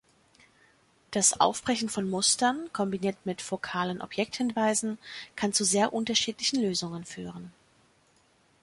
Das 1.11 1.39
Aufbrechen 1.39 1.87
von 1.87 2.09
Mustern, 2.09 2.73
kombiniert 2.73 3.23
mit 3.23 3.39
fokalen 3.39 4.01
Objekthinweisen, 4.01 4.97
kann 5.35 5.53
zu 5.53 5.63
sehr 5.63 5.93
unterschiedlichen 5.93 6.59
Lösungen 6.59 7.05
führen. 7.05 7.53